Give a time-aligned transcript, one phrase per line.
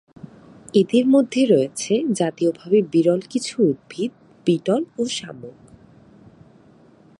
[0.73, 4.11] এদের মধ্যে রয়েছে জাতীয়ভাবে বিরল কিছু উদ্ভিদ,
[4.47, 5.57] বিটল ও শামুক।